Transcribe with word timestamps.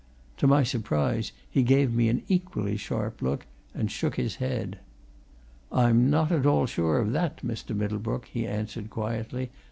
To 0.37 0.47
my 0.47 0.63
surprise 0.63 1.31
he 1.47 1.61
gave 1.61 1.93
me 1.93 2.09
an 2.09 2.23
equally 2.27 2.75
sharp 2.75 3.21
look 3.21 3.45
and 3.75 3.91
shook 3.91 4.15
his 4.15 4.37
head. 4.37 4.79
"I'm 5.71 6.09
not 6.09 6.31
at 6.31 6.43
all 6.47 6.65
sure 6.65 6.97
of 6.97 7.11
that, 7.11 7.43
Mr. 7.45 7.75
Middlebrook," 7.75 8.25
he 8.25 8.47
answered 8.47 8.89
quietly. 8.89 9.51